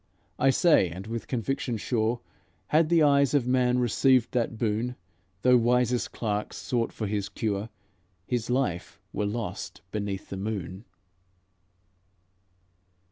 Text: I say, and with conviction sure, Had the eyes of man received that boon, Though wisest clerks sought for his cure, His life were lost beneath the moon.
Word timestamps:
I 0.39 0.49
say, 0.49 0.89
and 0.89 1.05
with 1.05 1.27
conviction 1.27 1.77
sure, 1.77 2.21
Had 2.69 2.89
the 2.89 3.03
eyes 3.03 3.35
of 3.35 3.45
man 3.45 3.77
received 3.77 4.31
that 4.31 4.57
boon, 4.57 4.95
Though 5.43 5.57
wisest 5.57 6.11
clerks 6.11 6.57
sought 6.57 6.91
for 6.91 7.05
his 7.05 7.29
cure, 7.29 7.69
His 8.25 8.49
life 8.49 8.99
were 9.13 9.27
lost 9.27 9.81
beneath 9.91 10.29
the 10.29 10.37
moon. 10.37 10.85